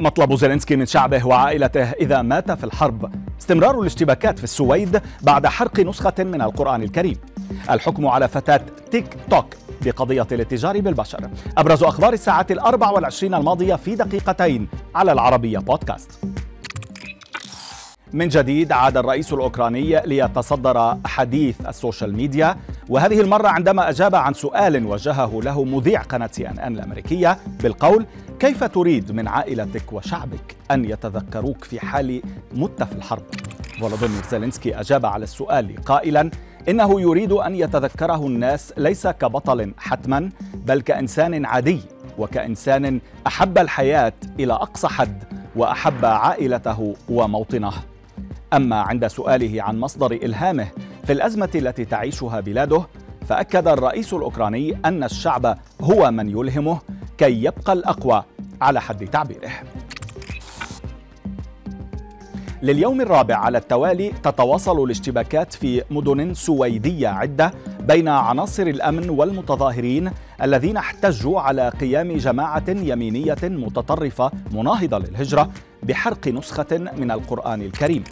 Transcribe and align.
مطلب 0.00 0.34
زيلينسكي 0.34 0.76
من 0.76 0.86
شعبه 0.86 1.26
وعائلته 1.26 1.90
إذا 1.90 2.22
مات 2.22 2.50
في 2.50 2.64
الحرب. 2.64 3.12
استمرار 3.40 3.80
الاشتباكات 3.80 4.38
في 4.38 4.44
السويد 4.44 5.02
بعد 5.22 5.46
حرق 5.46 5.80
نسخة 5.80 6.14
من 6.18 6.42
القرآن 6.42 6.82
الكريم. 6.82 7.16
الحكم 7.70 8.06
على 8.06 8.28
فتاة 8.28 8.60
تيك 8.90 9.16
توك 9.30 9.46
بقضية 9.82 10.26
الاتجار 10.32 10.80
بالبشر. 10.80 11.30
أبرز 11.58 11.82
أخبار 11.82 12.12
الساعة 12.12 12.46
الأربع 12.50 12.90
والعشرين 12.90 13.34
الماضية 13.34 13.74
في 13.74 13.94
دقيقتين 13.94 14.68
على 14.94 15.12
العربية 15.12 15.58
بودكاست. 15.58 16.20
من 18.12 18.28
جديد 18.28 18.72
عاد 18.72 18.96
الرئيس 18.96 19.32
الأوكراني 19.32 20.00
ليتصدر 20.06 20.96
حديث 21.04 21.66
السوشيال 21.68 22.14
ميديا 22.16 22.56
وهذه 22.88 23.20
المرة 23.20 23.48
عندما 23.48 23.88
أجاب 23.88 24.14
عن 24.14 24.34
سؤال 24.34 24.86
وجهه 24.86 25.40
له 25.42 25.64
مذيع 25.64 26.02
قناة 26.02 26.30
سي 26.32 26.48
أن 26.48 26.58
أن 26.58 26.74
الأمريكية 26.74 27.38
بالقول 27.62 28.06
كيف 28.40 28.64
تريد 28.64 29.12
من 29.12 29.28
عائلتك 29.28 29.92
وشعبك 29.92 30.56
أن 30.70 30.84
يتذكروك 30.84 31.64
في 31.64 31.80
حال 31.80 32.22
مت 32.54 32.82
في 32.82 32.92
الحرب؟ 32.92 33.22
فولودومير 33.80 34.22
زيلينسكي 34.30 34.80
أجاب 34.80 35.06
على 35.06 35.24
السؤال 35.24 35.84
قائلا 35.84 36.30
إنه 36.68 37.00
يريد 37.00 37.32
أن 37.32 37.54
يتذكره 37.54 38.26
الناس 38.26 38.72
ليس 38.76 39.06
كبطل 39.06 39.72
حتما 39.78 40.30
بل 40.54 40.80
كإنسان 40.80 41.44
عادي 41.46 41.80
وكإنسان 42.18 43.00
أحب 43.26 43.58
الحياة 43.58 44.12
إلى 44.40 44.52
أقصى 44.52 44.88
حد 44.88 45.24
وأحب 45.56 46.04
عائلته 46.04 46.96
وموطنه. 47.08 47.72
أما 48.52 48.76
عند 48.76 49.06
سؤاله 49.06 49.62
عن 49.62 49.80
مصدر 49.80 50.12
إلهامه 50.12 50.68
في 51.04 51.12
الأزمة 51.12 51.50
التي 51.54 51.84
تعيشها 51.84 52.40
بلاده 52.40 52.86
فأكد 53.26 53.68
الرئيس 53.68 54.12
الأوكراني 54.14 54.76
أن 54.84 55.04
الشعب 55.04 55.58
هو 55.80 56.10
من 56.10 56.28
يلهمه 56.28 56.78
كي 57.18 57.44
يبقى 57.44 57.72
الأقوى 57.72 58.24
على 58.60 58.80
حد 58.80 59.06
تعبيره. 59.06 59.50
لليوم 62.62 63.00
الرابع 63.00 63.36
على 63.36 63.58
التوالي 63.58 64.12
تتواصل 64.22 64.84
الاشتباكات 64.84 65.52
في 65.52 65.82
مدن 65.90 66.34
سويدية 66.34 67.08
عدة 67.08 67.52
بين 67.80 68.08
عناصر 68.08 68.62
الأمن 68.62 69.10
والمتظاهرين 69.10 70.10
الذين 70.42 70.76
احتجوا 70.76 71.40
على 71.40 71.68
قيام 71.68 72.12
جماعة 72.16 72.64
يمينية 72.68 73.36
متطرفة 73.42 74.30
مناهضة 74.52 74.98
للهجرة 74.98 75.50
بحرق 75.88 76.28
نسخة 76.28 76.72
من 76.72 77.10
القرآن 77.10 77.62
الكريم. 77.62 78.04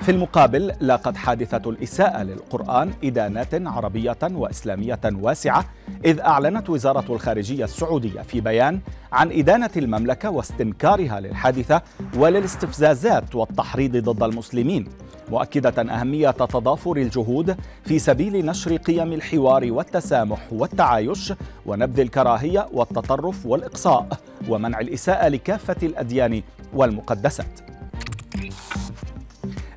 في 0.00 0.10
المقابل 0.10 0.72
لاقت 0.80 1.16
حادثة 1.16 1.70
الإساءة 1.70 2.22
للقرآن 2.22 2.92
إدانات 3.04 3.54
عربية 3.54 4.18
وإسلامية 4.22 5.00
واسعة 5.04 5.64
إذ 6.04 6.20
أعلنت 6.20 6.70
وزارة 6.70 7.12
الخارجية 7.14 7.64
السعودية 7.64 8.20
في 8.20 8.40
بيان 8.40 8.80
عن 9.12 9.32
إدانة 9.32 9.70
المملكة 9.76 10.30
واستنكارها 10.30 11.20
للحادثة 11.20 11.82
وللاستفزازات 12.16 13.34
والتحريض 13.34 13.96
ضد 13.96 14.22
المسلمين 14.22 14.88
مؤكدة 15.30 15.82
أهمية 15.82 16.30
تضافر 16.30 16.96
الجهود 16.96 17.56
في 17.84 17.98
سبيل 17.98 18.46
نشر 18.46 18.76
قيم 18.76 19.12
الحوار 19.12 19.72
والتسامح 19.72 20.38
والتعايش 20.52 21.32
ونبذ 21.66 22.00
الكراهية 22.00 22.66
والتطرف 22.72 23.46
والإقصاء 23.46 24.08
ومنع 24.48 24.80
الإساءة 24.80 25.28
لكافة 25.28 25.76
الأديان 25.82 26.42
والمقدسات. 26.74 27.69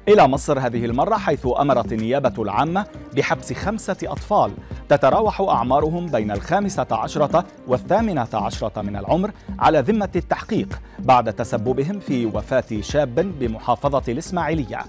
إلى 0.07 0.27
مصر 0.27 0.59
هذه 0.59 0.85
المرة 0.85 1.17
حيث 1.17 1.47
أمرت 1.59 1.93
النيابة 1.93 2.43
العامة 2.43 2.85
بحبس 3.15 3.53
خمسة 3.53 3.97
أطفال 4.03 4.51
تتراوح 4.89 5.41
أعمارهم 5.41 6.05
بين 6.05 6.31
الخامسة 6.31 6.87
عشرة 6.91 7.45
والثامنة 7.67 8.27
عشرة 8.33 8.81
من 8.81 8.95
العمر 8.95 9.31
على 9.59 9.79
ذمة 9.79 10.09
التحقيق 10.15 10.79
بعد 10.99 11.33
تسببهم 11.33 11.99
في 11.99 12.25
وفاة 12.25 12.81
شاب 12.81 13.15
بمحافظة 13.15 14.11
الإسماعيلية. 14.11 14.79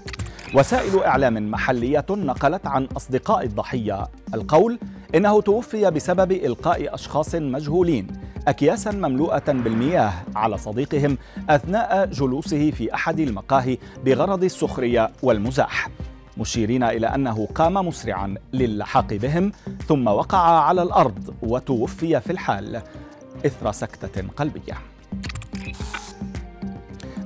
وسائل 0.55 1.03
إعلام 1.03 1.51
محلية 1.51 2.05
نقلت 2.09 2.67
عن 2.67 2.85
أصدقاء 2.85 3.43
الضحية 3.45 4.07
القول 4.33 4.79
إنه 5.15 5.41
توفي 5.41 5.91
بسبب 5.91 6.31
إلقاء 6.31 6.93
أشخاص 6.93 7.35
مجهولين 7.35 8.07
أكياسا 8.47 8.91
مملوءة 8.91 9.43
بالمياه 9.51 10.13
على 10.35 10.57
صديقهم 10.57 11.17
أثناء 11.49 12.05
جلوسه 12.05 12.71
في 12.71 12.93
أحد 12.93 13.19
المقاهي 13.19 13.77
بغرض 14.05 14.43
السخرية 14.43 15.11
والمزاح 15.23 15.89
مشيرين 16.37 16.83
إلى 16.83 17.07
أنه 17.07 17.47
قام 17.55 17.73
مسرعا 17.73 18.35
للحاق 18.53 19.13
بهم 19.13 19.51
ثم 19.87 20.07
وقع 20.07 20.39
على 20.39 20.81
الأرض 20.81 21.33
وتوفي 21.43 22.19
في 22.19 22.31
الحال 22.31 22.81
إثر 23.45 23.71
سكتة 23.71 24.27
قلبية. 24.37 24.73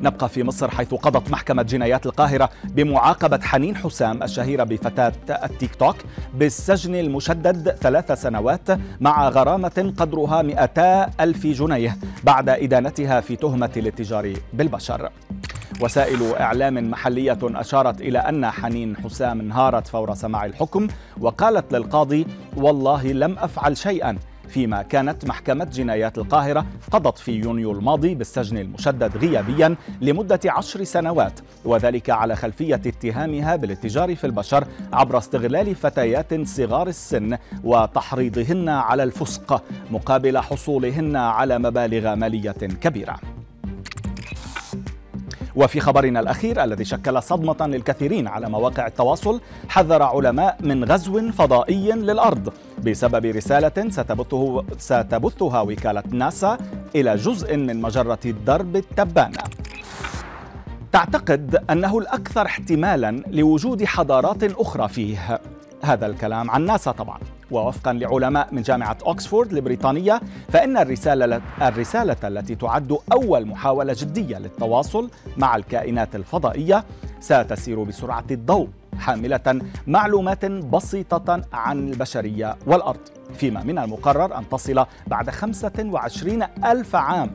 نبقى 0.02 0.30
في 0.30 0.44
مصر 0.44 0.72
حيث 0.72 0.94
قضت 0.94 1.32
محكمة 1.32 1.64
جنايات 1.64 2.06
القاهرة 2.06 2.50
بمعاقبة 2.64 3.40
حنين 3.44 3.76
حسام 3.76 4.24
الشهيرة 4.24 4.64
بفتاة 4.64 5.14
التيك 5.30 5.76
توك 5.76 5.96
بالسجن 6.34 6.96
المشدد 6.96 7.70
ثلاث 7.70 8.12
سنوات 8.12 8.68
مع 9.02 9.30
غرامة 9.30 9.94
قدرها 9.98 10.42
200 10.42 11.10
ألف 11.20 11.48
جنيه 11.48 11.98
بعد 12.24 12.50
إدانتها 12.50 13.22
في 13.22 13.36
تهمة 13.36 13.72
الاتجار 13.78 14.34
بالبشر. 14.54 15.10
وسائل 15.82 16.36
إعلام 16.40 16.92
محلية 16.92 17.38
أشارت 17.44 18.02
إلى 18.02 18.20
أن 18.20 18.50
حنين 18.50 18.98
حسام 18.98 19.40
انهارت 19.40 19.88
فور 19.88 20.14
سماع 20.14 20.46
الحكم 20.46 20.88
وقالت 21.20 21.74
للقاضي 21.74 22.28
والله 22.58 23.12
لم 23.12 23.40
أفعل 23.40 23.78
شيئا. 23.78 24.18
فيما 24.50 24.82
كانت 24.82 25.26
محكمة 25.26 25.66
جنايات 25.66 26.18
القاهرة 26.18 26.66
قضت 26.92 27.18
في 27.18 27.32
يونيو 27.32 27.72
الماضي 27.72 28.16
بالسجن 28.16 28.58
المشدد 28.58 29.18
غيابيا 29.18 29.76
لمدة 30.02 30.40
عشر 30.46 30.84
سنوات 30.84 31.40
وذلك 31.66 32.10
على 32.10 32.36
خلفية 32.36 32.76
اتهامها 32.76 33.56
بالاتجار 33.56 34.16
في 34.16 34.28
البشر 34.28 34.68
عبر 34.94 35.18
استغلال 35.18 35.76
فتيات 35.76 36.48
صغار 36.48 36.88
السن 36.88 37.38
وتحريضهن 37.64 38.70
على 38.70 39.04
الفسق 39.04 39.64
مقابل 39.92 40.38
حصولهن 40.38 41.16
على 41.16 41.60
مبالغ 41.60 42.16
مالية 42.16 42.52
كبيرة. 42.52 43.20
وفي 45.60 45.80
خبرنا 45.80 46.20
الأخير 46.20 46.64
الذي 46.64 46.86
شكل 46.86 47.24
صدمة 47.24 47.68
للكثيرين 47.68 48.28
على 48.28 48.50
مواقع 48.50 48.88
التواصل 48.88 49.42
حذر 49.70 50.04
علماء 50.04 50.58
من 50.62 50.84
غزو 50.84 51.32
فضائي 51.32 51.92
للأرض 51.92 52.54
بسبب 52.86 53.26
رسالة 53.26 53.90
ستبثه 53.90 54.64
ستبثها 54.78 55.62
وكالة 55.62 56.04
ناسا 56.12 56.58
إلى 56.96 57.16
جزء 57.16 57.58
من 57.58 57.82
مجرة 57.82 58.20
درب 58.46 58.76
التبانة. 58.76 59.44
تعتقد 60.92 61.64
أنه 61.70 61.98
الأكثر 61.98 62.46
احتمالا 62.46 63.24
لوجود 63.28 63.86
حضارات 63.86 64.44
أخرى 64.44 64.88
فيه. 64.88 65.42
هذا 65.84 66.06
الكلام 66.06 66.52
عن 66.52 66.66
ناسا 66.66 66.92
طبعا. 66.92 67.20
ووفقا 67.52 67.94
لعلماء 67.94 68.48
من 68.52 68.62
جامعة 68.62 68.98
أكسفورد 69.04 69.54
البريطانية 69.54 70.22
فإن 70.50 70.78
الرسالة, 70.78 71.42
الرسالة 71.62 72.16
التي 72.24 72.56
تعد 72.56 72.98
أول 73.14 73.46
محاولة 73.46 73.96
جدية 74.00 74.38
للتواصل 74.38 75.10
مع 75.38 75.56
الكائنات 75.56 76.16
الفضائية 76.16 76.84
ستسير 77.20 77.84
بسرعة 77.84 78.24
الضوء 78.32 78.68
حاملة 79.00 79.62
معلومات 79.88 80.46
بسيطة 80.46 81.42
عن 81.54 81.90
البشرية 81.90 82.56
والأرض. 82.68 83.00
فيما 83.34 83.64
من 83.64 83.78
المقرر 83.80 84.38
أن 84.38 84.50
تصل 84.50 84.86
بعد 85.08 85.30
25 85.30 86.44
ألف 86.66 86.96
عام 86.96 87.32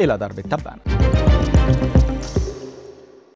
إلى 0.00 0.18
درب 0.18 0.38
التبانة 0.38 0.80